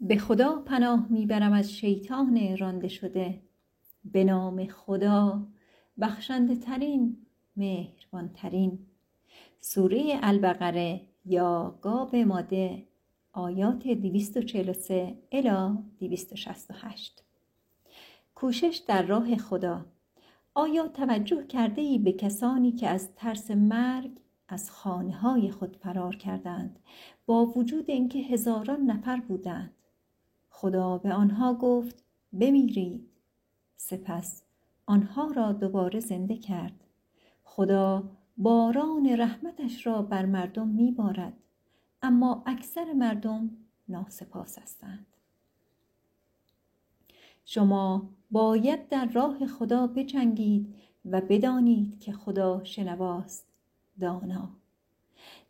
به 0.00 0.16
خدا 0.16 0.62
پناه 0.66 1.06
می‌برم 1.10 1.52
از 1.52 1.72
شیطان 1.72 2.56
رانده 2.56 2.88
شده. 2.88 3.42
به 4.04 4.24
نام 4.24 4.66
خدا 4.66 5.46
بخشنده 6.00 6.56
ترین 6.56 7.16
مهربان 7.56 8.28
ترین 8.34 8.78
سوره 9.60 10.18
البقره 10.22 11.00
یا 11.24 11.78
گاب 11.82 12.16
ماده 12.16 12.86
آیات 13.32 13.88
243 13.88 15.18
الی 15.32 15.78
268 15.98 17.24
کوشش 18.34 18.82
در 18.86 19.02
راه 19.02 19.36
خدا. 19.36 19.86
آیا 20.54 20.88
توجه 20.88 21.46
کرده 21.46 21.82
ای 21.82 21.98
به 21.98 22.12
کسانی 22.12 22.72
که 22.72 22.88
از 22.88 23.14
ترس 23.14 23.50
مرگ 23.50 24.10
از 24.48 24.70
خانه 24.70 25.16
های 25.16 25.50
خود 25.50 25.76
فرار 25.76 26.16
کردند؟ 26.16 26.78
با 27.26 27.46
وجود 27.46 27.90
اینکه 27.90 28.18
هزاران 28.18 28.80
نفر 28.80 29.20
بودند. 29.20 29.70
خدا 30.56 30.98
به 30.98 31.12
آنها 31.12 31.54
گفت 31.54 32.04
بمیرید. 32.32 33.08
سپس 33.76 34.42
آنها 34.86 35.30
را 35.30 35.52
دوباره 35.52 36.00
زنده 36.00 36.36
کرد. 36.36 36.84
خدا 37.44 38.04
باران 38.36 39.06
رحمتش 39.06 39.86
را 39.86 40.02
بر 40.02 40.26
مردم 40.26 40.68
میبارد 40.68 41.32
اما 42.02 42.42
اکثر 42.46 42.92
مردم 42.92 43.50
ناسپاس 43.88 44.58
هستند. 44.58 45.06
شما 47.44 48.10
باید 48.30 48.88
در 48.88 49.04
راه 49.04 49.46
خدا 49.46 49.86
بجنگید 49.86 50.74
و 51.04 51.20
بدانید 51.20 52.00
که 52.00 52.12
خدا 52.12 52.64
شنواست 52.64 53.46
دانا. 54.00 54.48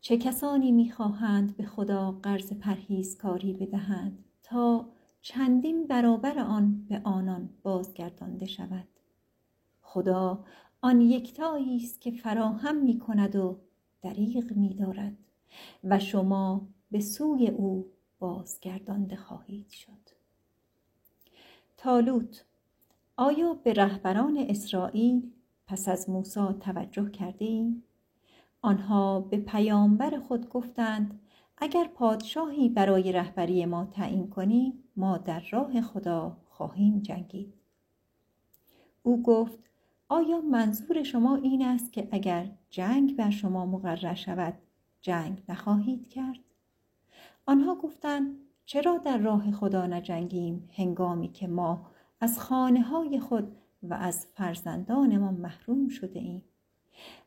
چه 0.00 0.16
کسانی 0.16 0.72
می‌خواهند 0.72 1.56
به 1.56 1.64
خدا 1.64 2.12
قرض 2.12 2.52
پرهیزکاری 2.52 3.52
بدهند 3.52 4.24
تا 4.42 4.93
چندین 5.24 5.86
برابر 5.86 6.38
آن 6.38 6.86
به 6.88 7.00
آنان 7.04 7.50
بازگردانده 7.62 8.46
شود 8.46 8.88
خدا 9.82 10.44
آن 10.80 11.00
یکتایی 11.00 11.76
است 11.76 12.00
که 12.00 12.10
فراهم 12.10 12.76
می 12.76 12.98
کند 12.98 13.36
و 13.36 13.58
دریغ 14.02 14.52
می 14.52 14.74
دارد 14.74 15.16
و 15.84 15.98
شما 15.98 16.68
به 16.90 17.00
سوی 17.00 17.48
او 17.48 17.86
بازگردانده 18.18 19.16
خواهید 19.16 19.68
شد 19.68 20.10
تالوت 21.76 22.44
آیا 23.16 23.54
به 23.54 23.72
رهبران 23.72 24.46
اسرائیل 24.48 25.30
پس 25.66 25.88
از 25.88 26.10
موسی 26.10 26.52
توجه 26.60 27.10
کرده؟ 27.10 27.72
آنها 28.62 29.20
به 29.20 29.36
پیامبر 29.36 30.18
خود 30.18 30.48
گفتند 30.48 31.20
اگر 31.56 31.88
پادشاهی 31.94 32.68
برای 32.68 33.12
رهبری 33.12 33.66
ما 33.66 33.84
تعیین 33.84 34.30
کنی 34.30 34.83
ما 34.96 35.18
در 35.18 35.42
راه 35.50 35.80
خدا 35.80 36.36
خواهیم 36.48 37.00
جنگید. 37.00 37.54
او 39.02 39.22
گفت 39.22 39.58
آیا 40.08 40.40
منظور 40.40 41.02
شما 41.02 41.36
این 41.36 41.62
است 41.62 41.92
که 41.92 42.08
اگر 42.10 42.50
جنگ 42.70 43.16
بر 43.16 43.30
شما 43.30 43.66
مقرر 43.66 44.14
شود 44.14 44.54
جنگ 45.00 45.42
نخواهید 45.48 46.08
کرد؟ 46.08 46.40
آنها 47.46 47.74
گفتند 47.74 48.36
چرا 48.64 48.98
در 48.98 49.18
راه 49.18 49.52
خدا 49.52 49.86
نجنگیم 49.86 50.68
هنگامی 50.72 51.28
که 51.28 51.46
ما 51.46 51.86
از 52.20 52.38
خانه 52.38 52.82
های 52.82 53.20
خود 53.20 53.56
و 53.82 53.94
از 53.94 54.26
فرزندانمان 54.34 55.34
محروم 55.34 55.88
شده 55.88 56.18
ایم 56.18 56.42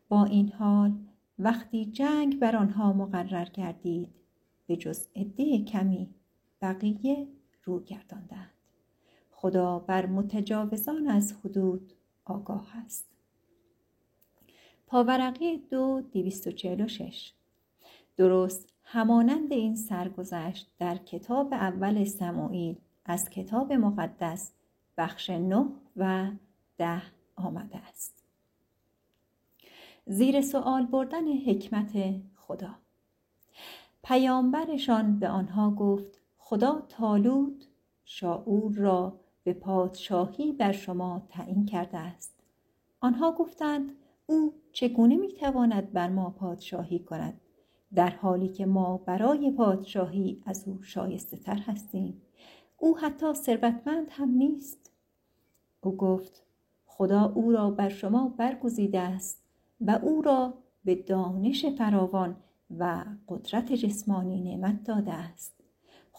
با 0.09 0.25
این 0.25 0.51
حال 0.51 0.93
وقتی 1.39 1.85
جنگ 1.85 2.39
بر 2.39 2.55
آنها 2.55 2.93
مقرر 2.93 3.45
گردید 3.45 4.09
به 4.67 4.75
جز 4.75 5.07
عده 5.15 5.63
کمی 5.63 6.09
بقیه 6.61 7.27
رو 7.67 7.79
گرداندند 7.79 8.51
خدا 9.31 9.79
بر 9.79 10.05
متجاوزان 10.05 11.07
از 11.07 11.33
حدود 11.33 11.93
آگاه 12.25 12.77
است. 12.85 13.05
پاورقی 14.87 15.57
دو 15.57 16.01
دیویست 16.11 16.47
و 16.47 16.51
چهل 16.51 16.87
شش. 16.87 17.33
درست 18.17 18.73
همانند 18.83 19.53
این 19.53 19.75
سرگذشت 19.75 20.71
در 20.79 20.95
کتاب 20.97 21.53
اول 21.53 22.03
سموئیل 22.03 22.75
از 23.05 23.29
کتاب 23.29 23.73
مقدس 23.73 24.51
بخش 24.97 25.29
نه 25.29 25.65
و 25.97 26.31
ده 26.77 27.01
آمده 27.35 27.77
است. 27.77 28.23
زیر 30.05 30.41
سوال 30.41 30.85
بردن 30.85 31.27
حکمت 31.27 32.21
خدا. 32.35 32.75
پیامبرشان 34.03 35.19
به 35.19 35.27
آنها 35.29 35.71
گفت 35.71 36.16
خدا 36.49 36.81
تالود 36.89 37.65
شاعور 38.05 38.73
را 38.73 39.19
به 39.43 39.53
پادشاهی 39.53 40.51
بر 40.51 40.71
شما 40.71 41.21
تعیین 41.29 41.65
کرده 41.65 41.97
است. 41.97 42.39
آنها 42.99 43.31
گفتند 43.31 43.91
او 44.27 44.53
چگونه 44.71 45.15
می‌تواند 45.15 45.93
بر 45.93 46.09
ما 46.09 46.29
پادشاهی 46.29 46.99
کند؟ 46.99 47.41
در 47.93 48.09
حالی 48.09 48.47
که 48.47 48.65
ما 48.65 48.97
برای 48.97 49.51
پادشاهی 49.51 50.41
از 50.45 50.67
او 50.67 50.83
شایسته 50.83 51.37
تر 51.37 51.57
هستیم. 51.57 52.21
او 52.77 52.97
حتی 52.97 53.33
ثروتمند 53.33 54.07
هم 54.11 54.29
نیست. 54.29 54.91
او 55.81 55.97
گفت 55.97 56.43
خدا 56.85 57.31
او 57.35 57.51
را 57.51 57.71
بر 57.71 57.89
شما 57.89 58.33
برگزیده 58.37 58.99
است 58.99 59.43
و 59.81 59.99
او 60.03 60.21
را 60.21 60.53
به 60.85 60.95
دانش 60.95 61.65
فراوان 61.65 62.35
و 62.77 63.05
قدرت 63.27 63.73
جسمانی 63.73 64.41
نعمت 64.41 64.83
داده 64.83 65.13
است. 65.13 65.56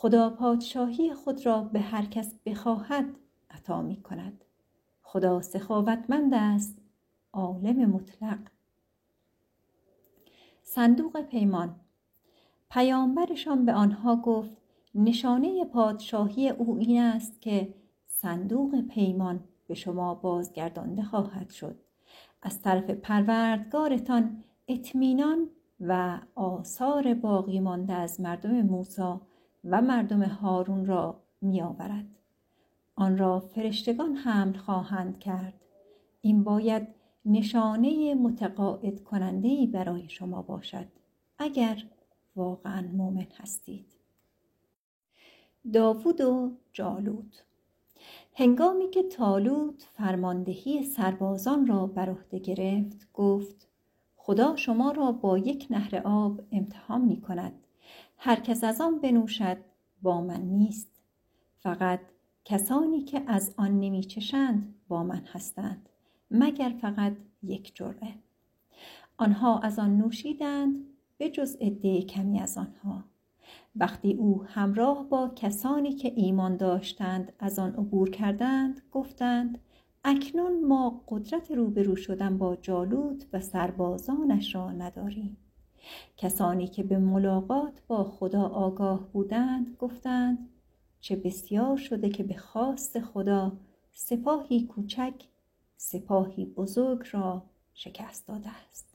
خدا 0.00 0.30
پادشاهی 0.30 1.14
خود 1.14 1.46
را 1.46 1.62
به 1.62 1.80
هر 1.80 2.04
کس 2.04 2.34
بخواهد 2.46 3.04
عطا 3.50 3.82
می 3.82 4.02
کند 4.02 4.44
خدا 5.02 5.42
سخاوتمند 5.42 6.34
است 6.34 6.78
عالم 7.32 7.90
مطلق. 7.90 8.38
صندوق 10.62 11.20
پیمان. 11.22 11.76
پیامبرشان 12.70 13.64
به 13.64 13.72
آنها 13.72 14.16
گفت 14.16 14.56
نشانه 14.94 15.64
پادشاهی 15.64 16.48
او 16.48 16.78
این 16.78 17.02
است 17.02 17.40
که 17.40 17.74
صندوق 18.06 18.80
پیمان 18.80 19.44
به 19.66 19.74
شما 19.74 20.14
بازگردانده 20.14 21.02
خواهد 21.02 21.50
شد. 21.50 21.76
از 22.42 22.62
طرف 22.62 22.90
پروردگارتان 22.90 24.44
اطمینان 24.68 25.48
و 25.80 26.20
آثار 26.34 27.14
باقی 27.14 27.60
مانده 27.60 27.92
از 27.92 28.20
مردم 28.20 28.62
موسی 28.62 29.14
و 29.70 29.82
مردم 29.82 30.22
هارون 30.22 30.86
را 30.86 31.20
می 31.40 31.62
آورد. 31.62 32.06
آن 32.96 33.18
را 33.18 33.40
فرشتگان 33.40 34.14
حمل 34.16 34.56
خواهند 34.56 35.18
کرد. 35.18 35.60
این 36.20 36.44
باید 36.44 36.88
نشانه 37.24 38.14
متقاعد 38.14 39.04
کننده 39.04 39.66
برای 39.66 40.08
شما 40.08 40.42
باشد 40.42 40.86
اگر 41.38 41.84
واقعا 42.36 42.82
مؤمن 42.92 43.26
هستید. 43.36 43.86
داوود 45.72 46.20
و 46.20 46.52
جالود 46.72 47.36
هنگامی 48.34 48.90
که 48.90 49.02
تالوت 49.02 49.88
فرماندهی 49.92 50.82
سربازان 50.82 51.66
را 51.66 51.86
بر 51.86 52.10
عهده 52.10 52.38
گرفت 52.38 53.08
گفت 53.12 53.68
خدا 54.16 54.56
شما 54.56 54.90
را 54.90 55.12
با 55.12 55.38
یک 55.38 55.66
نهر 55.70 56.02
آب 56.04 56.40
امتحان 56.52 57.04
می 57.04 57.20
کند 57.20 57.67
هر 58.20 58.40
کس 58.40 58.64
از 58.64 58.80
آن 58.80 59.00
بنوشد 59.00 59.56
با 60.02 60.20
من 60.20 60.40
نیست. 60.40 60.88
فقط 61.58 62.00
کسانی 62.44 63.02
که 63.02 63.22
از 63.26 63.54
آن 63.56 63.80
نمی 63.80 64.04
چشند 64.04 64.74
با 64.88 65.02
من 65.02 65.22
هستند 65.32 65.88
مگر 66.30 66.74
فقط 66.80 67.16
یک 67.42 67.74
جرعه. 67.74 68.14
آنها 69.16 69.58
از 69.58 69.78
آن 69.78 69.96
نوشیدند 69.96 70.86
به 71.18 71.30
جز 71.30 71.56
عده 71.60 72.02
کمی 72.02 72.40
از 72.40 72.58
آنها. 72.58 73.04
وقتی 73.76 74.12
او 74.12 74.44
همراه 74.44 75.08
با 75.08 75.32
کسانی 75.36 75.92
که 75.92 76.12
ایمان 76.16 76.56
داشتند 76.56 77.32
از 77.38 77.58
آن 77.58 77.72
عبور 77.72 78.10
کردند 78.10 78.82
گفتند 78.92 79.58
اکنون 80.04 80.64
ما 80.64 81.04
قدرت 81.08 81.50
روبرو 81.50 81.96
شدن 81.96 82.38
با 82.38 82.56
جالوت 82.56 83.26
و 83.32 83.40
سربازانش 83.40 84.54
را 84.54 84.72
نداریم. 84.72 85.36
کسانی 86.16 86.68
که 86.68 86.82
به 86.82 86.98
ملاقات 86.98 87.82
با 87.86 88.04
خدا 88.04 88.42
آگاه 88.42 89.12
بودند 89.12 89.76
گفتند 89.78 90.48
چه 91.00 91.16
بسیار 91.16 91.76
شده 91.76 92.08
که 92.08 92.22
به 92.22 92.36
خواست 92.36 93.00
خدا 93.00 93.52
سپاهی 93.92 94.66
کوچک 94.66 95.14
سپاهی 95.76 96.44
بزرگ 96.44 97.06
را 97.12 97.42
شکست 97.74 98.28
داده 98.28 98.50
است 98.68 98.94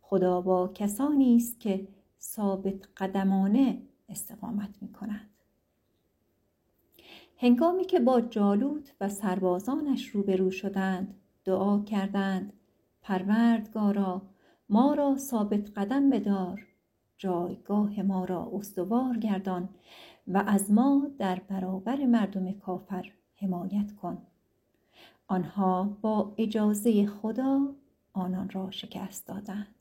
خدا 0.00 0.40
با 0.40 0.68
کسانی 0.68 1.36
است 1.36 1.60
که 1.60 1.88
ثابت 2.20 2.88
قدمانه 2.96 3.82
استقامت 4.08 4.70
می 4.80 4.92
کنند. 4.92 5.30
هنگامی 7.36 7.84
که 7.84 8.00
با 8.00 8.20
جالوت 8.20 8.94
و 9.00 9.08
سربازانش 9.08 10.06
روبرو 10.08 10.50
شدند 10.50 11.14
دعا 11.44 11.82
کردند 11.82 12.52
پروردگارا 13.02 14.22
ما 14.72 14.94
را 14.94 15.16
ثابت 15.16 15.70
قدم 15.78 16.10
بدار 16.10 16.66
جایگاه 17.18 18.02
ما 18.02 18.24
را 18.24 18.50
استوار 18.54 19.16
گردان 19.16 19.68
و 20.26 20.44
از 20.46 20.70
ما 20.70 21.10
در 21.18 21.40
برابر 21.48 22.06
مردم 22.06 22.52
کافر 22.52 23.12
حمایت 23.36 23.92
کن. 23.92 24.18
آنها 25.26 25.98
با 26.00 26.34
اجازه 26.36 27.06
خدا 27.06 27.74
آنان 28.12 28.50
را 28.50 28.70
شکست 28.70 29.26
دادند 29.26 29.74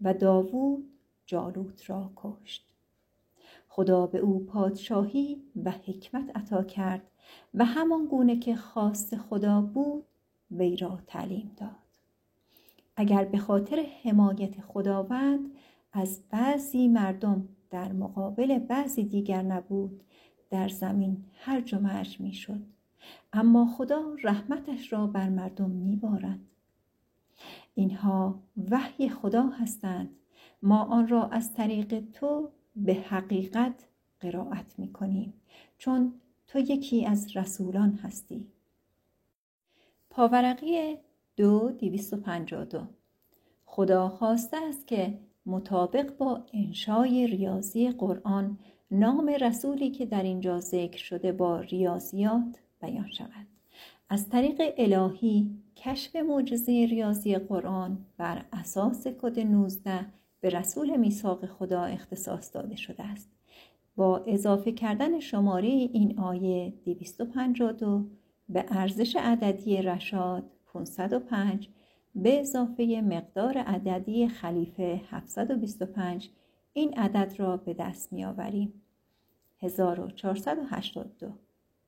و 0.00 0.14
داوود 0.14 0.90
جالوت 1.26 1.90
را 1.90 2.10
کشت. 2.16 2.66
خدا 3.68 4.06
به 4.06 4.18
او 4.18 4.46
پادشاهی 4.46 5.42
و 5.64 5.70
حکمت 5.70 6.36
عطا 6.36 6.64
کرد 6.64 7.02
و 7.54 7.64
همان 7.64 8.06
گونه 8.06 8.38
که 8.38 8.56
خواست 8.56 9.16
خدا 9.16 9.60
بود 9.60 10.04
وی 10.50 10.76
را 10.76 10.98
تعلیم 11.06 11.50
داد. 11.56 11.79
اگر 13.00 13.24
به 13.24 13.38
خاطر 13.38 13.86
حمایت 14.02 14.60
خداوند 14.60 15.50
از 15.92 16.22
بعضی 16.30 16.88
مردم 16.88 17.48
در 17.70 17.92
مقابل 17.92 18.58
بعضی 18.58 19.04
دیگر 19.04 19.42
نبود 19.42 20.02
در 20.50 20.68
زمین 20.68 21.24
هر 21.34 21.74
و 21.74 21.78
مرج 21.80 22.20
می 22.20 22.32
شد 22.32 22.60
اما 23.32 23.66
خدا 23.66 24.14
رحمتش 24.22 24.92
را 24.92 25.06
بر 25.06 25.28
مردم 25.28 25.70
می 25.70 25.96
بارد. 25.96 26.38
اینها 27.74 28.42
وحی 28.70 29.08
خدا 29.08 29.46
هستند. 29.46 30.16
ما 30.62 30.84
آن 30.84 31.08
را 31.08 31.28
از 31.28 31.54
طریق 31.54 32.00
تو 32.12 32.50
به 32.76 32.94
حقیقت 32.94 33.88
قرائت 34.20 34.78
می 34.78 34.92
کنیم 34.92 35.34
چون 35.78 36.14
تو 36.46 36.58
یکی 36.58 37.06
از 37.06 37.36
رسولان 37.36 37.98
هستی. 38.02 38.46
پاورقی 40.10 40.98
دو 41.40 41.70
دیویست 41.78 42.12
و 42.12 42.64
دو. 42.64 42.80
خدا 43.64 44.08
خواسته 44.08 44.56
است 44.68 44.86
که 44.86 45.18
مطابق 45.46 46.16
با 46.16 46.44
انشای 46.52 47.26
ریاضی 47.26 47.90
قرآن 47.90 48.58
نام 48.90 49.28
رسولی 49.28 49.90
که 49.90 50.06
در 50.06 50.22
اینجا 50.22 50.60
ذکر 50.60 50.98
شده 50.98 51.32
با 51.32 51.60
ریاضیات 51.60 52.60
بیان 52.80 53.08
شود. 53.08 53.46
از 54.08 54.28
طریق 54.28 54.74
الهی 54.78 55.50
کشف 55.76 56.16
معجزه 56.16 56.86
ریاضی 56.90 57.36
قرآن 57.36 57.98
بر 58.16 58.44
اساس 58.52 59.06
کد 59.06 59.38
19 59.40 60.06
به 60.40 60.48
رسول 60.48 60.96
میثاق 60.96 61.46
خدا 61.46 61.82
اختصاص 61.82 62.54
داده 62.54 62.76
شده 62.76 63.02
است. 63.02 63.30
با 63.96 64.18
اضافه 64.18 64.72
کردن 64.72 65.20
شماره 65.20 65.68
این 65.68 66.18
آیه 66.18 66.72
252 66.84 68.04
به 68.48 68.64
ارزش 68.68 69.16
عددی 69.16 69.82
رشاد 69.82 70.50
505 70.74 71.68
به 72.14 72.40
اضافه 72.40 73.02
مقدار 73.04 73.58
عددی 73.58 74.28
خلیفه 74.28 75.00
725 75.10 76.30
این 76.72 76.94
عدد 76.98 77.34
را 77.38 77.56
به 77.56 77.74
دست 77.74 78.12
می 78.12 78.24
آوریم 78.24 78.82
1482 79.58 81.32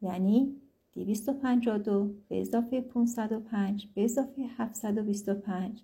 یعنی 0.03 0.57
252 0.93 2.15
به 2.29 2.41
اضافه 2.41 2.81
505 2.81 3.89
به 3.95 4.05
اضافه 4.05 4.43
725 4.57 5.83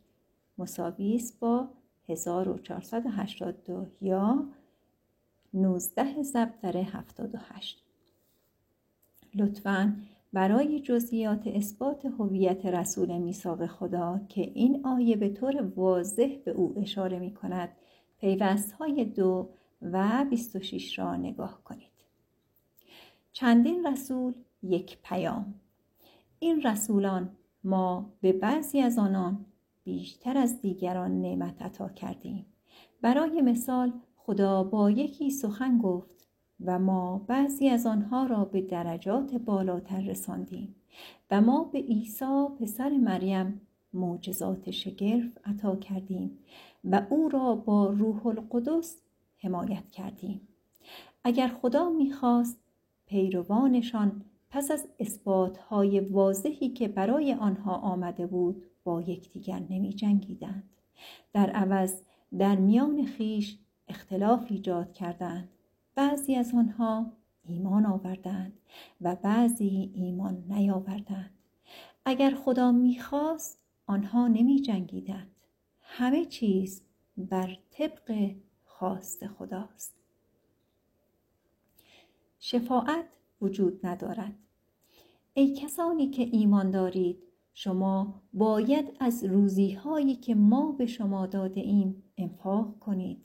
مساوی 0.59 1.15
است 1.15 1.41
با 1.41 1.69
1482 2.09 3.87
یا 4.01 4.49
19 5.55 6.23
ضرب 6.23 6.55
در 6.63 6.77
78 6.77 7.85
لطفاً 9.35 9.97
برای 10.33 10.81
جزئیات 10.81 11.47
اثبات 11.47 12.07
هویت 12.07 12.67
رسول 12.67 13.19
میثاق 13.19 13.67
خدا 13.67 14.21
که 14.29 14.41
این 14.41 14.87
آیه 14.87 15.17
به 15.17 15.29
طور 15.29 15.73
واضح 15.77 16.37
به 16.45 16.51
او 16.51 16.75
اشاره 16.77 17.19
می 17.19 17.35
کند 17.35 17.69
پیوست 18.21 18.73
های 18.73 19.05
دو 19.05 19.49
و 19.83 20.27
26 20.31 20.99
را 20.99 21.17
نگاه 21.17 21.61
کنید. 21.65 21.93
چندین 23.33 23.87
رسول 23.87 24.33
یک 24.63 24.99
پیام. 25.03 25.55
این 26.39 26.63
رسولان 26.63 27.31
ما 27.65 28.13
به 28.21 28.33
بعضی 28.33 28.81
از 28.81 28.99
آنان 28.99 29.47
بیشتر 29.85 30.39
از 30.39 30.61
دیگران 30.61 31.21
نعمت 31.21 31.63
عطا 31.63 31.89
کردیم. 31.89 32.47
برای 33.03 33.43
مثال 33.43 33.93
خدا 34.17 34.65
با 34.65 34.91
یکی 34.91 35.31
سخن 35.31 35.79
گفت 35.79 36.28
و 36.65 36.79
ما 36.79 37.19
بعضی 37.27 37.69
از 37.69 37.87
آنها 37.87 38.27
را 38.27 38.45
به 38.45 38.61
درجات 38.61 39.35
بالاتر 39.35 40.01
رساندیم 40.01 40.75
و 41.31 41.41
ما 41.41 41.65
به 41.65 41.79
عیسی 41.79 42.47
پسر 42.61 42.91
مریم 42.91 43.61
معجزات 43.93 44.71
شگرف 44.71 45.39
عطا 45.45 45.77
کردیم 45.77 46.39
و 46.85 47.03
او 47.11 47.29
را 47.29 47.55
با 47.55 47.87
روح 47.87 48.27
القدس 48.27 48.97
حمایت 49.39 49.91
کردیم 49.91 50.41
اگر 51.25 51.49
خدا 51.49 51.91
می‌خواست 51.91 52.59
پیروانشان 53.07 54.25
پس 54.51 54.71
از 54.71 54.89
اثباتهای 55.01 56.01
واضحی 56.01 56.69
که 56.69 56.89
برای 56.89 57.35
آنها 57.35 57.75
آمده 57.75 58.27
بود 58.27 58.63
با 58.85 59.01
یکدیگر 59.03 59.63
نمی 59.71 59.93
جنگیدند. 59.93 60.71
در 61.33 61.51
عوض 61.51 62.03
در 62.39 62.57
میان 62.57 63.05
خیش 63.05 63.59
اختلاف 63.89 64.47
ایجاد 64.51 64.93
کردند 64.93 65.49
بعضی 65.99 66.35
از 66.35 66.55
آنها 66.55 67.13
ایمان 67.45 67.87
آوردند 67.87 68.53
و 69.01 69.17
بعضی 69.17 69.91
ایمان 69.95 70.45
نیاوردند. 70.49 71.31
اگر 72.05 72.35
خدا 72.35 72.73
می‌خواست 72.73 73.59
آنها 73.87 74.29
نمی 74.29 74.61
جنگیدند 74.61 75.31
همه 75.81 76.25
چیز 76.25 76.83
بر 77.17 77.59
طبق 77.71 78.31
خواست 78.65 79.27
خداست. 79.27 79.95
شفاعت 82.39 83.07
وجود 83.41 83.87
ندارد. 83.87 84.35
ای 85.35 85.55
کسانی 85.55 86.11
که 86.11 86.23
ایمان 86.33 86.71
دارید 86.71 87.19
شما 87.55 88.23
باید 88.33 88.97
از 89.01 89.25
روزی 89.25 89.73
هایی 89.73 90.15
که 90.15 90.35
ما 90.35 90.73
به 90.73 90.87
شما 90.87 91.27
داده 91.27 91.61
ایم 91.61 92.03
انفاق 92.17 92.79
کنید. 92.79 93.19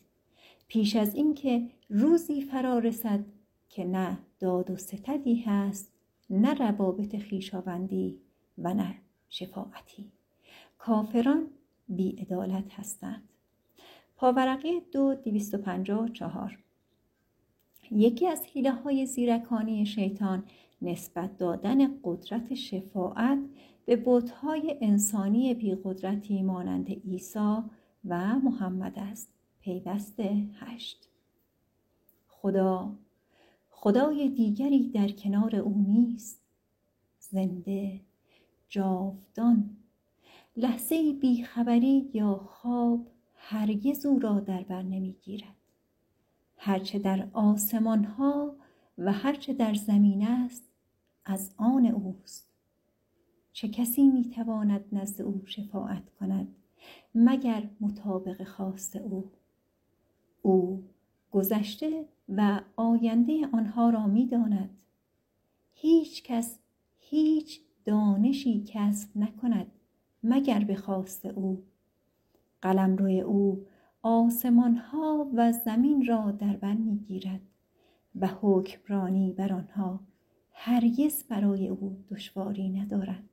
پیش 0.68 0.96
از 0.96 1.16
اینکه 1.16 1.70
روزی 1.95 2.42
فرا 2.42 2.80
رسد 2.80 3.25
که 3.69 3.86
نه 3.86 4.18
داد 4.40 4.72
و 4.72 4.78
ستدی 4.78 5.36
هست 5.36 5.92
نه 6.30 6.54
روابط 6.54 7.16
خیشاوندی 7.16 8.19
و 8.57 8.74
نه 8.74 8.95
شفاعتی. 9.30 10.12
کافران 10.78 11.48
ادالت 12.18 12.72
هستند. 12.72 13.30
پاورقی 14.16 14.80
دو 14.92 15.16
دیویست 15.16 15.54
و 15.90 16.07
چهار. 16.07 16.60
یکی 17.92 18.28
از 18.28 18.46
حیله 18.46 18.72
های 18.72 19.06
زیرکانی 19.06 19.86
شیطان 19.86 20.44
نسبت 20.81 21.38
دادن 21.38 22.00
قدرت 22.03 22.53
شفاعت 22.53 23.39
به 23.86 23.96
بودهای 23.96 24.77
انسانی 24.82 25.53
بیقدرتی 25.53 26.41
مانند 26.41 26.89
عیسی 26.89 27.58
و 28.06 28.39
محمد 28.39 28.94
است. 29.00 29.29
پیوست 29.62 30.20
هشت. 30.60 31.12
خدا. 32.44 32.92
خدای 33.70 34.30
دیگری 34.30 34.90
در 34.90 35.08
کنار 35.08 35.56
او 35.56 35.86
نیست. 35.88 36.42
زنده 37.20 38.02
جاودان. 38.70 39.70
لحظه 40.58 41.14
بیخبری 41.14 42.10
یا 42.14 42.36
خواب 42.36 43.08
هرگز 43.36 44.06
او 44.06 44.20
را 44.20 44.40
در 44.40 44.64
بر 44.64 44.82
نمی‌گیرد. 44.82 45.56
هرچه 46.58 47.00
در 47.00 47.28
آسمان 47.34 48.04
ها 48.04 48.56
و 48.98 49.12
هرچه 49.12 49.54
در 49.54 49.74
زمین 49.74 50.28
است 50.28 50.64
از 51.26 51.52
آن 51.58 51.86
اوست. 51.86 52.48
چه 53.54 53.68
کسی 53.68 54.04
می‌تواند 54.04 54.86
نزد 54.92 55.22
او 55.22 55.42
شفاعت 55.46 56.10
کند 56.10 56.56
مگر 57.16 57.70
مطابق 57.82 58.44
خواست 58.44 58.96
او؟ 58.96 59.32
او 60.42 60.84
گذشته 61.32 62.06
و 62.30 62.62
آینده 62.75 63.48
آنها 63.53 63.89
را 63.89 64.08
می‌داند. 64.08 64.82
هیچ 65.74 66.24
کس 66.24 66.60
هیچ 67.00 67.62
دانشی 67.86 68.63
کسب 68.68 69.18
نکند 69.18 69.72
مگر 70.24 70.63
به 70.63 70.75
خواست 70.75 71.25
او. 71.25 71.63
روی 72.98 73.22
او 73.22 73.65
آسمان 74.01 74.75
ها 74.75 75.27
و 75.34 75.51
زمین 75.51 76.06
را 76.06 76.32
در 76.32 76.56
بر 76.56 76.74
می‌گیرد 76.74 77.42
و 78.15 78.30
حکمرانی 78.42 79.32
بر 79.32 79.53
آنها 79.53 80.00
هرگز 80.51 81.24
برای 81.24 81.68
او 81.68 82.03
دشواری 82.10 82.70
ندارد. 82.70 83.24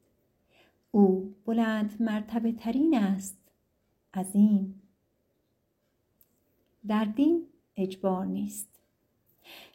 او 0.90 1.34
بلند 1.46 2.02
مرتبه 2.02 2.52
ترین 2.52 2.94
است. 2.94 3.38
عظیم. 4.14 4.82
در 6.86 7.04
دین 7.04 7.46
اجبار 7.76 8.26
نیست. 8.26 8.69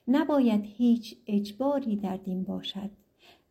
نباید 0.07 0.65
هیچ 0.65 1.17
اجباری 1.27 1.95
در 1.95 2.17
دین 2.17 2.43
باشد. 2.43 2.89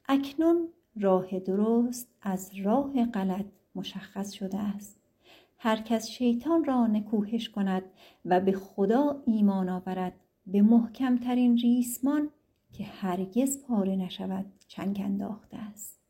اکنون 0.08 0.68
راه 1.00 1.38
درست 1.38 2.08
از 2.22 2.50
راه 2.54 3.04
غلط 3.04 3.46
مشخص 3.74 4.32
شده 4.32 4.58
است. 4.58 5.00
هر 5.58 5.76
کس 5.76 6.08
شیطان 6.08 6.64
را 6.64 6.86
نکوهش 6.86 7.48
کند 7.48 7.82
و 8.24 8.40
به 8.40 8.52
خدا 8.52 9.22
ایمان 9.26 9.68
آورد 9.68 10.12
به 10.46 10.62
محکمترین 10.62 11.56
ریسمان 11.56 12.30
که 12.72 12.84
هرگز 12.84 13.62
پاره 13.62 13.96
نشود 13.96 14.44
چنگ 14.68 15.00
انداخته 15.04 15.56
است. 15.56 16.00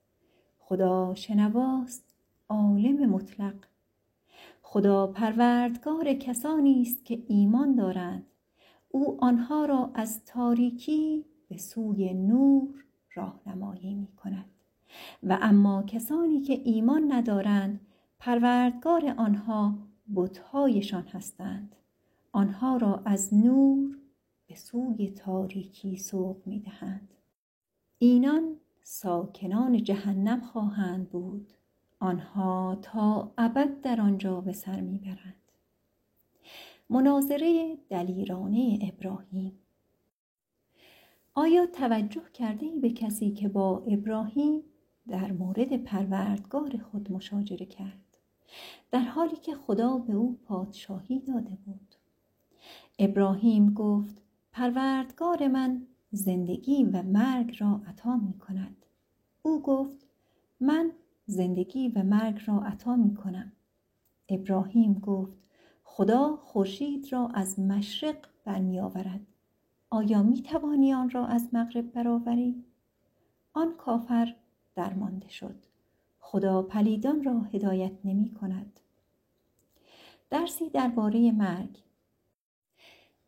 خدا 0.58 1.14
شنواست 1.14 2.04
عالم 2.48 3.10
مطلق. 3.10 3.54
خدا 4.62 5.06
پروردگار 5.06 6.14
کسانی 6.14 6.82
است 6.82 7.04
که 7.04 7.22
ایمان 7.28 7.74
دارند. 7.74 8.26
او 8.94 9.24
آنها 9.24 9.64
را 9.64 9.90
از 9.94 10.24
تاریکی 10.24 11.24
به 11.48 11.58
سوی 11.58 12.14
نور 12.14 12.84
راهنمایی 13.14 13.94
می 13.94 14.08
کند 14.16 14.50
و 15.22 15.38
اما 15.42 15.82
کسانی 15.82 16.40
که 16.40 16.60
ایمان 16.64 17.12
ندارند 17.12 17.80
پروردگار 18.18 19.14
آنها 19.16 19.78
بتهایشان 20.14 21.02
هستند. 21.02 21.76
آنها 22.32 22.76
را 22.76 23.02
از 23.04 23.34
نور 23.34 23.98
به 24.46 24.54
سوی 24.54 25.10
تاریکی 25.10 25.96
سوق 25.96 26.36
می 26.46 26.60
دهند. 26.60 27.14
اینان 27.98 28.56
ساکنان 28.82 29.82
جهنم 29.82 30.40
خواهند 30.40 31.10
بود. 31.10 31.52
آنها 32.00 32.78
تا 32.82 33.32
ابد 33.38 33.80
در 33.80 34.00
آنجا 34.00 34.40
به 34.40 34.52
سر 34.52 34.80
می‌برند. 34.80 35.43
مناظره 36.90 37.78
دلیرانه 37.90 38.78
ابراهیم. 38.82 39.58
آیا 41.34 41.66
توجه 41.66 42.30
کرده 42.32 42.66
ای 42.66 42.80
به 42.80 42.90
کسی 42.90 43.30
که 43.30 43.48
با 43.48 43.84
ابراهیم 43.88 44.62
در 45.08 45.32
مورد 45.32 45.76
پروردگار 45.76 46.76
خود 46.76 47.12
مشاجره 47.12 47.66
کرد؟ 47.66 48.18
در 48.90 49.00
حالی 49.00 49.36
که 49.36 49.54
خدا 49.54 49.98
به 49.98 50.12
او 50.12 50.38
پادشاهی 50.44 51.20
داده 51.20 51.58
بود. 51.64 51.94
ابراهیم 52.98 53.74
گفت 53.74 54.22
پروردگار 54.52 55.48
من 55.48 55.86
زندگی 56.10 56.84
و 56.84 57.02
مرگ 57.02 57.56
را 57.58 57.80
عطا 57.86 58.16
می 58.16 58.38
کند 58.38 58.76
او 59.42 59.62
گفت 59.62 60.06
من 60.60 60.92
زندگی 61.26 61.88
و 61.88 62.02
مرگ 62.02 62.40
را 62.46 62.62
عطا 62.62 62.96
می 62.96 63.14
کنم 63.14 63.52
ابراهیم 64.28 64.94
گفت 64.94 65.38
خدا 65.96 66.36
خورشید 66.36 67.12
را 67.12 67.28
از 67.28 67.58
مشرق 67.58 68.16
برمی 68.44 68.80
آورد 68.80 69.20
آیا 69.90 70.22
می 70.22 70.42
توانی 70.42 70.94
آن 70.94 71.10
را 71.10 71.26
از 71.26 71.48
مغرب 71.52 71.92
برآوری؟ 71.92 72.64
آن 73.52 73.76
کافر 73.76 74.34
درمانده 74.74 75.28
شد. 75.28 75.54
خدا 76.20 76.62
پلیدان 76.62 77.24
را 77.24 77.40
هدایت 77.40 77.92
نمی 78.04 78.30
کند 78.30 78.80
درسی 80.30 80.68
درباره 80.70 81.32
مرگ. 81.32 81.82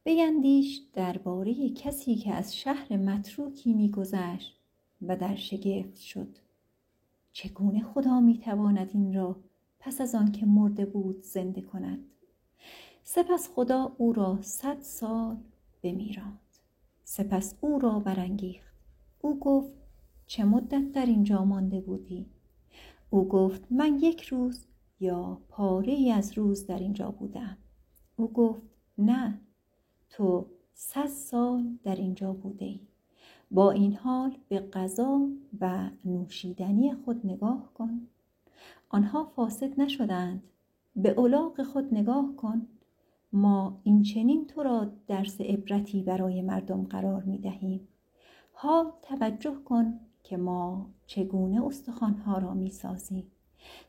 بیندیش 0.05 0.83
درباره 0.93 1.71
کسی 1.71 2.17
که 2.17 2.35
از 2.35 2.57
شهر 2.57 2.97
متروکی 2.97 3.73
میگذشت 3.73 4.61
و 5.03 5.17
در 5.17 5.37
شگفت 5.37 5.97
شد. 5.97 6.37
چگونه 7.33 7.83
خدا 7.83 8.21
می‌تواند 8.21 8.91
این 8.95 9.15
را 9.15 9.37
پس 9.79 10.01
از 10.01 10.15
آن 10.15 10.33
که 10.33 10.47
مرده 10.47 10.87
بود 10.87 11.23
زنده 11.23 11.61
کند؟ 11.61 12.05
سپس 13.09 13.49
خدا 13.55 13.93
او 13.99 14.13
را 14.13 14.39
صد 14.43 14.81
سال 14.81 15.37
بمیراند 15.83 16.41
سپس 17.05 17.55
او 17.61 17.79
را 17.79 17.99
برانگیخت. 17.99 18.75
او 19.21 19.39
گفت 19.39 19.73
چه 20.27 20.45
مدت 20.45 20.93
در 20.93 21.07
اینجا 21.07 21.45
مانده 21.45 21.81
بودی؟ 21.81 22.27
او 23.11 23.29
گفت 23.29 23.63
من 23.71 23.99
یک 23.99 24.23
روز 24.23 24.67
یا 25.01 25.41
پاره 25.49 25.93
ای 25.93 26.11
از 26.11 26.39
روز 26.39 26.67
در 26.67 26.79
اینجا 26.79 27.11
بودم. 27.11 27.57
او 28.17 28.33
گفت 28.33 28.63
نه 28.99 29.41
تو 30.11 30.47
صد 30.75 31.07
سال 31.07 31.79
در 31.85 31.97
اینجا 31.97 32.33
بوده 32.33 32.65
ای. 32.65 32.81
با 33.51 33.71
این 33.71 33.95
حال 33.95 34.37
به 34.49 34.61
غذا 34.61 35.29
و 35.61 35.91
نوشیدنی 36.05 36.95
خود 36.95 37.27
نگاه 37.27 37.71
کن. 37.75 38.09
آنها 38.89 39.25
فاسد 39.25 39.81
نشدند. 39.81 40.43
به 40.97 41.11
اولاق 41.11 41.63
خود 41.63 41.95
نگاه 41.95 42.37
کن. 42.37 42.67
ما 43.33 43.81
این 43.83 44.03
چنین 44.03 44.47
تو 44.47 44.63
را 44.63 44.93
درس 45.07 45.41
عبرتی 45.41 46.03
برای 46.03 46.43
مردم 46.43 46.85
قرار 46.85 47.23
می 47.23 47.39
دهیم. 47.39 47.89
حال 48.53 48.93
توجه 49.03 49.55
کن 49.65 50.01
که 50.23 50.37
ما 50.37 50.91
چگونه 51.07 51.67
استخوانها 51.67 52.39
را 52.39 52.55
می 52.55 52.71
سازیم. 52.71 53.31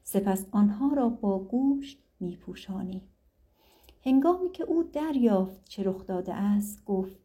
سپس 0.04 0.46
آنها 0.52 0.94
را 0.94 1.10
با 1.10 1.40
گوشت 1.40 2.04
می 2.20 2.36
پوشانیم. 2.36 3.02
هنگامی 4.06 4.50
که 4.50 4.64
او 4.64 4.84
دریافت 4.84 5.66
چه 5.66 5.84
رخ 5.84 6.06
داده 6.06 6.34
است 6.34 6.86
گفت 6.86 7.20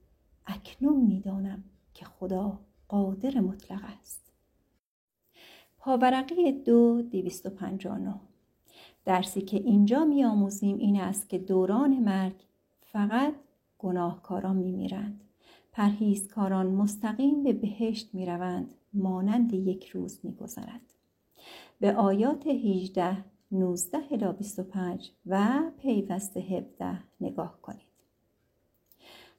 اکنون 0.47 1.01
می‌دانم 1.01 1.65
که 1.95 2.05
خدا 2.05 2.59
قادر 2.89 3.41
مطلق 3.41 3.81
است. 4.01 4.33
پاورقی 5.79 6.53
دو 6.53 7.03
دیویست 7.03 7.47
و 7.47 7.51
درسی 9.05 9.41
که 9.41 9.57
اینجا 9.57 10.05
میآموزیم 10.05 10.79
این 10.79 11.01
است 11.01 11.29
که 11.29 11.39
دوران 11.39 11.99
مرگ 11.99 12.45
فقط 12.81 13.35
گناهکاران 13.79 14.57
میمیرند. 14.57 15.21
پرهیزکاران 15.73 16.67
مستقیم 16.67 17.43
به 17.43 17.53
بهشت 17.53 18.15
می‌روند 18.15 18.75
مانند 18.93 19.53
یک 19.53 19.89
روز 19.89 20.21
میگذرد. 20.23 20.95
به 21.81 21.97
آیات 21.97 22.47
18 22.47 23.25
19 23.53 23.99
الی 24.11 24.33
25 24.33 25.13
و 25.27 25.63
پیوسته 25.79 26.41
17 26.41 26.99
نگاه 27.21 27.59
کنید. 27.63 27.87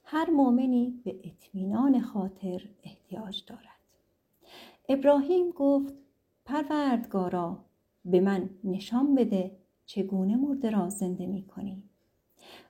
هر 0.04 0.30
مؤمنی 0.30 1.00
به 1.04 1.16
اطمینان 1.24 2.00
خاطر 2.00 2.62
احتیاج 2.84 3.44
دارد. 3.46 3.64
ابراهیم 4.88 5.50
گفت 5.50 5.94
پروردگارا 6.44 7.63
به 8.04 8.20
من 8.20 8.50
نشان 8.64 9.14
بده 9.14 9.56
چگونه 9.86 10.36
مرده 10.36 10.70
را 10.70 10.88
زنده 10.88 11.26
می 11.26 11.42
کنی. 11.42 11.82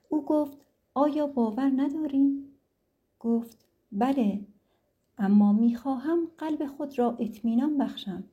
او 0.08 0.24
گفت 0.24 0.58
آیا 0.94 1.26
باور 1.26 1.72
نداری؟ 1.76 2.44
گفت 3.20 3.66
بله 3.92 4.40
اما 5.18 5.52
می‌خواهم 5.52 6.28
قلب 6.38 6.66
خود 6.66 6.98
را 6.98 7.16
اطمینان 7.18 7.78
بخشم. 7.78 8.24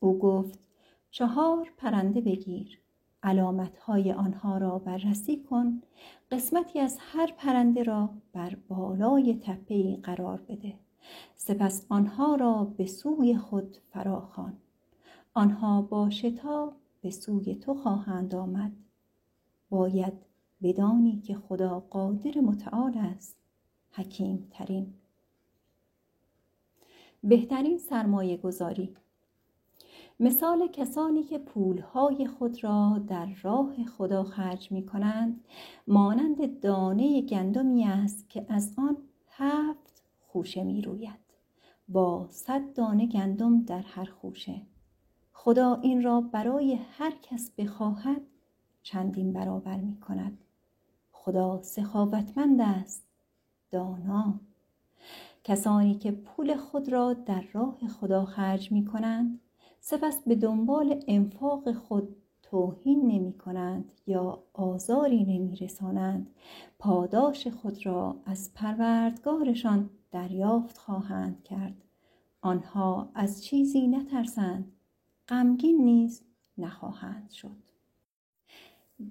او 0.00 0.18
گفت 0.18 0.58
چهار 1.10 1.72
پرنده 1.76 2.20
بگیر 2.20 2.78
علامتهای 3.22 4.12
آنها 4.12 4.58
را 4.58 4.78
بررسی 4.78 5.42
کن 5.42 5.82
قسمتی 6.30 6.78
از 6.78 6.96
هر 7.00 7.32
پرنده 7.38 7.82
را 7.82 8.10
بر 8.32 8.56
بالای 8.68 9.34
تپه 9.34 9.96
قرار 9.96 10.42
بده. 10.48 10.74
سپس 11.36 11.86
آنها 11.88 12.34
را 12.34 12.64
به 12.64 12.86
سوی 12.86 13.36
خود 13.36 13.76
فراخوان. 13.92 14.56
آنها 15.34 15.82
با 15.82 16.10
شتاب 16.10 16.72
به 17.00 17.10
سوی 17.10 17.54
تو 17.54 17.74
خواهند 17.74 18.34
آمد. 18.34 18.72
باید 19.70 20.12
بدانی 20.62 21.20
که 21.20 21.34
خدا 21.34 21.80
قادر 21.80 22.40
متعال 22.40 22.98
است 22.98 23.36
حکیم 23.90 24.48
ترین 24.50 24.94
بهترین 27.22 27.78
سرمایه 27.78 28.36
گذاری. 28.36 28.96
مثال 30.20 30.68
کسانی 30.68 31.22
که 31.22 31.38
پولهای 31.38 32.26
خود 32.26 32.64
را 32.64 33.02
در 33.08 33.28
راه 33.42 33.84
خدا 33.84 34.24
خرج 34.24 34.72
می 34.72 34.86
کنند 34.86 35.44
مانند 35.86 36.60
دانه 36.60 37.22
گندمی 37.22 37.84
است 37.84 38.30
که 38.30 38.46
از 38.48 38.74
آن 38.78 38.96
هفت 39.28 40.02
خوشه 40.20 40.64
می 40.64 40.82
روید. 40.82 41.20
با 41.88 42.26
صد 42.30 42.72
دانه 42.74 43.06
گندم 43.06 43.62
در 43.62 43.82
هر 43.82 44.04
خوشه. 44.04 44.62
خدا 45.42 45.74
این 45.74 46.02
را 46.02 46.20
برای 46.20 46.74
هر 46.74 47.12
کس 47.22 47.50
بخواهد 47.58 48.20
چندین 48.82 49.32
برابر 49.32 49.76
می 49.76 50.00
کند. 50.00 50.38
خدا 51.12 51.62
سخاوتمند 51.62 52.60
است 52.60 53.02
دانا. 53.70 54.40
کسانی 55.44 55.94
که 55.94 56.12
پول 56.12 56.56
خود 56.56 56.92
را 56.92 57.12
در 57.12 57.44
راه 57.52 57.78
خدا 57.88 58.24
خرج 58.24 58.72
می 58.72 58.84
کنند 58.84 59.40
سپس 59.80 60.22
به 60.26 60.34
دنبال 60.34 61.04
انفاق 61.08 61.72
خود 61.72 62.16
توهین 62.42 63.06
نمی 63.06 63.32
کنند 63.32 63.92
یا 64.06 64.42
آزاری 64.52 65.24
نمی 65.24 65.56
رسانند. 65.56 66.30
پاداش 66.78 67.46
خود 67.46 67.86
را 67.86 68.16
از 68.24 68.54
پروردگارشان 68.54 69.90
دریافت 70.10 70.78
خواهند 70.78 71.42
کرد. 71.44 71.84
آنها 72.40 73.08
از 73.14 73.44
چیزی 73.44 73.88
نترسند. 73.88 74.72
غمگین 75.30 75.84
نیز 75.84 76.22
نخواهند 76.58 77.30
شد. 77.30 77.56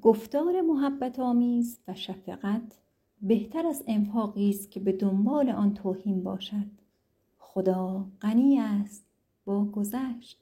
گفتار 0.01 0.61
محبت 0.61 1.19
آمیز 1.19 1.79
و 1.87 1.93
شفقت 1.93 2.79
بهتر 3.21 3.67
از 3.67 3.83
انفاقی 3.87 4.49
است 4.49 4.71
که 4.71 4.79
به 4.79 4.91
دنبال 4.91 5.49
آن 5.49 5.73
توهین 5.73 6.23
باشد. 6.23 6.67
خدا 7.37 8.05
غنی 8.21 8.59
است 8.59 9.05
با 9.45 9.65
گذشت. 9.65 10.39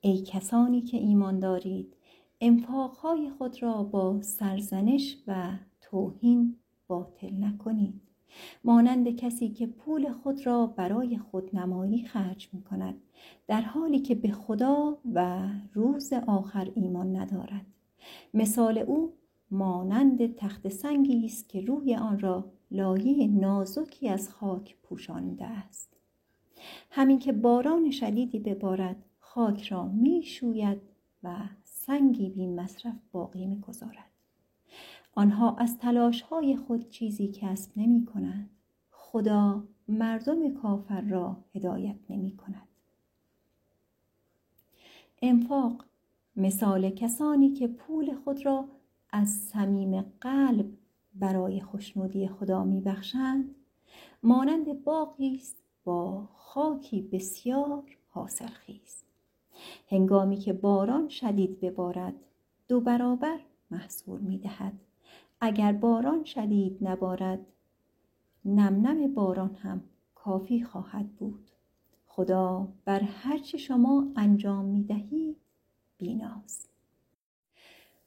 ای 0.00 0.22
کسانی 0.22 0.80
که 0.80 0.96
ایمان 0.96 1.38
دارید 1.38 1.96
انفاقهای 2.40 3.30
خود 3.30 3.62
را 3.62 3.82
با 3.82 4.22
سرزنش 4.22 5.16
و 5.26 5.58
توهین 5.80 6.56
باطل 6.86 7.44
نکنید. 7.44 8.13
مانند 8.64 9.16
کسی 9.16 9.48
که 9.48 9.66
پول 9.66 10.12
خود 10.12 10.46
را 10.46 10.66
برای 10.66 11.18
خودنمایی 11.18 12.04
خرج 12.04 12.48
می 12.52 12.62
کند 12.62 12.94
در 13.46 13.60
حالی 13.60 13.98
که 13.98 14.14
به 14.14 14.28
خدا 14.28 14.98
و 15.14 15.48
روز 15.72 16.12
آخر 16.12 16.70
ایمان 16.74 17.16
ندارد. 17.16 17.66
مثال 18.34 18.78
او 18.78 19.12
مانند 19.50 20.34
تخت 20.34 20.68
سنگی 20.68 21.26
است 21.26 21.48
که 21.48 21.60
روی 21.60 21.96
آن 21.96 22.18
را 22.18 22.52
لایه 22.70 23.26
نازکی 23.26 24.08
از 24.08 24.30
خاک 24.30 24.76
پوشانده 24.82 25.44
است. 25.44 25.96
همین 26.90 27.18
که 27.18 27.32
باران 27.32 27.90
شدیدی 27.90 28.38
ببارد 28.38 28.96
خاک 29.18 29.62
را 29.62 29.88
می‌شوید 29.88 30.80
و 31.22 31.36
سنگی 31.64 32.30
بی 32.30 32.46
مصرف 32.46 32.94
باقی 33.12 33.46
می‌گذارد. 33.46 34.13
آنها 35.14 35.56
از 35.56 35.78
تلاش 35.78 36.22
های 36.22 36.56
خود 36.56 36.88
چیزی 36.90 37.28
کسب 37.28 37.70
نمی 37.76 38.06
کنند. 38.06 38.50
خدا 38.90 39.64
مردم 39.88 40.54
کافر 40.54 41.00
را 41.00 41.36
هدایت 41.54 41.96
نمی 42.10 42.36
کند. 42.36 42.68
انفاق 45.22 45.84
مثال 46.36 46.90
کسانی 46.90 47.50
که 47.50 47.68
پول 47.68 48.14
خود 48.14 48.46
را 48.46 48.64
از 49.10 49.28
صمیم 49.28 50.04
قلب 50.20 50.66
برای 51.14 51.60
خوشنودی 51.60 52.28
خدا 52.28 52.64
می 52.64 52.80
بخشند 52.80 53.54
مانند 54.22 54.84
باقی 54.84 55.36
است 55.36 55.56
با 55.84 56.28
خاکی 56.34 57.02
بسیار 57.02 57.82
حاصل 58.08 58.46
خیز 58.46 59.04
هنگامی 59.88 60.36
که 60.36 60.52
باران 60.52 61.08
شدید 61.08 61.60
ببارد 61.60 62.14
دو 62.68 62.80
برابر 62.80 63.40
محصول 63.70 64.20
می 64.20 64.38
دهد 64.38 64.80
اگر 65.44 65.72
باران 65.72 66.24
شدید 66.24 66.78
نبارد 66.80 67.46
نم 68.44 68.86
نم 68.86 69.14
باران 69.14 69.54
هم 69.54 69.82
کافی 70.14 70.62
خواهد 70.62 71.12
بود. 71.16 71.50
خدا 72.06 72.68
بر 72.84 73.00
هرچه 73.00 73.58
شما 73.58 74.12
انجام 74.16 74.64
می 74.64 74.84
دهید 74.84 75.36
بیناست 75.98 76.70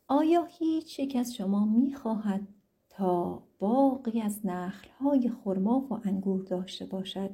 آیا 0.08 0.44
هیچ 0.44 1.00
یک 1.00 1.15
از 1.15 1.36
شما 1.36 1.65
می 1.65 1.94
خواهد 1.94 2.48
تا 2.89 3.44
باقی 3.60 4.22
از 4.22 4.46
نخلهای 4.46 5.29
خرما 5.29 5.79
و 5.79 5.94
انگور 6.03 6.44
داشته 6.44 6.86
باشد 6.86 7.29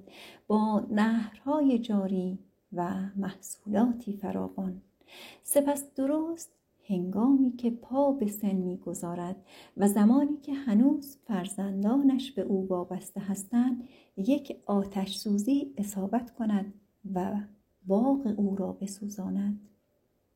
با 0.47 0.85
نهرهای 0.89 1.79
جاری 1.79 2.39
و 2.73 2.93
محصولاتی 3.15 4.17
فراوان؟ 4.17 4.81
سپس 5.43 5.93
درست 5.95 6.62
هنگامی 6.87 7.51
که 7.51 7.71
پا 7.71 8.11
به 8.11 8.27
سن 8.27 8.55
می‌گذارد 8.55 9.45
و 9.77 9.87
زمانی 9.87 10.37
که 10.37 10.53
هنوز 10.53 11.17
فرزندانش 11.23 12.31
به 12.31 12.41
او 12.41 12.67
وابسته 12.67 13.19
هستند 13.19 13.83
یک 14.17 14.57
آتش 14.65 15.17
سوزی 15.17 15.73
اصابت 15.77 16.31
کند 16.31 16.73
و 17.13 17.41
باغ 17.87 18.33
او 18.37 18.55
را 18.55 18.71
بسوزاند. 18.71 19.69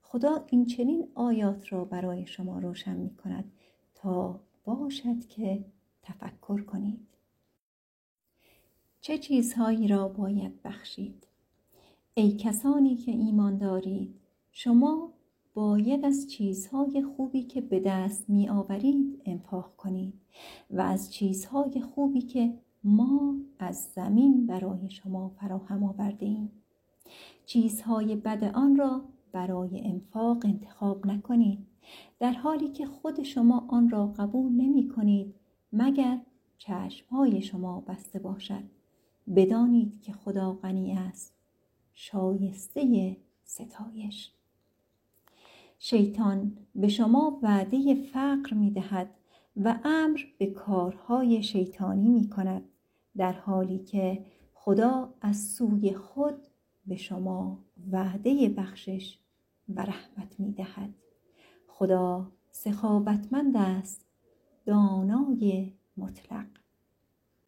خدا 0.02 0.46
این 0.50 0.66
چنین 0.66 1.08
آیات 1.16 1.74
را 1.74 1.86
برای 1.86 2.26
شما 2.26 2.60
روشن 2.60 2.96
می 2.98 3.16
کند 3.16 3.52
تا 3.96 4.40
باشد 4.64 5.26
که 5.28 5.66
تفکر 6.02 6.62
کنید. 6.62 7.08
چه 9.02 9.18
چیزهایی 9.18 9.88
را 9.88 10.08
باید 10.08 10.64
بخشید؟ 10.64 11.28
ای 12.14 12.32
کسانی 12.32 12.96
که 12.96 13.12
ایمان 13.12 13.58
دارید 13.58 14.16
شما 14.52 15.14
باید 15.58 16.06
از 16.06 16.30
چیزهای 16.30 17.04
خوبی 17.04 17.44
که 17.44 17.62
به 17.62 17.80
دست 17.80 18.30
می 18.30 18.50
آورید 18.50 19.22
انفاق 19.26 19.76
کنید 19.78 20.14
و 20.72 20.82
از 20.82 21.14
چیزهای 21.14 21.82
خوبی 21.82 22.22
که 22.22 22.54
ما 22.84 23.36
از 23.60 23.92
زمین 23.96 24.46
برای 24.46 24.90
شما 24.90 25.30
فراهم 25.30 25.84
آورده 25.84 26.26
ایم. 26.26 26.52
چیزهای 27.46 28.16
بد 28.16 28.44
آن 28.44 28.76
را 28.76 29.02
برای 29.32 29.82
انفاق 29.84 30.46
انتخاب 30.46 31.08
نکنید. 31.08 31.60
در 32.20 32.34
حالی 32.34 32.68
که 32.68 32.86
خود 32.86 33.24
شما 33.24 33.66
آن 33.70 33.90
را 33.90 34.08
قبول 34.08 34.52
نمی 34.52 34.88
کنید 34.88 35.36
مگر 35.74 36.22
چشمهای 36.58 37.42
شما 37.42 37.82
بسته 37.82 38.20
باشد. 38.20 38.64
بدانید 39.36 40.02
که 40.02 40.14
خدا 40.14 40.54
غنی 40.54 40.94
است. 40.94 41.34
شایسته 41.94 43.18
ستایش. 43.44 44.37
شیطان 45.80 46.58
به 46.76 46.88
شما 46.88 47.40
وعده 47.44 47.96
فقر 47.96 48.54
می 48.54 48.72
دهد 48.72 49.10
و 49.58 49.80
امر 49.84 50.20
به 50.38 50.46
کارهای 50.46 51.44
شیطانی 51.44 52.10
می 52.10 52.30
کند 52.30 52.64
در 53.18 53.34
حالی 53.34 53.80
که 53.80 54.26
خدا 54.54 55.14
از 55.22 55.50
سوی 55.50 55.94
خود 55.94 56.48
به 56.88 56.96
شما 56.96 57.64
وعده 57.92 58.50
بخشش 58.50 59.20
و 59.70 59.82
رحمت 59.82 60.40
می 60.40 60.52
دهد 60.52 60.94
خدا 61.68 62.32
سخاوتمند 62.52 63.58
است 63.58 64.06
دانای 64.66 65.74
مطلق. 65.98 66.46